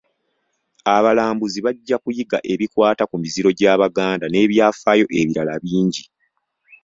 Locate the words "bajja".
1.65-1.95